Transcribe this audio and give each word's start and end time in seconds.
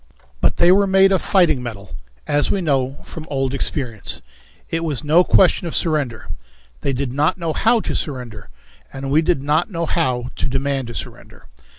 But 0.41 0.57
they 0.57 0.71
were 0.71 0.87
made 0.87 1.11
of 1.11 1.21
fighting 1.21 1.61
metal, 1.61 1.93
as 2.25 2.49
we 2.49 2.59
knew 2.59 2.95
from 3.05 3.27
old 3.29 3.53
experience. 3.53 4.23
It 4.71 4.83
was 4.83 5.03
no 5.03 5.23
question 5.23 5.67
of 5.67 5.75
surrender. 5.75 6.27
They 6.81 6.91
did 6.91 7.13
not 7.13 7.37
know 7.37 7.53
how 7.53 7.81
to 7.81 7.93
surrender, 7.93 8.49
and 8.91 9.11
we 9.11 9.21
did 9.21 9.43
not 9.43 9.69
know 9.69 9.85
how 9.85 10.31
to 10.37 10.49
demand 10.49 10.89
a 10.89 10.95
surrender. 10.95 11.45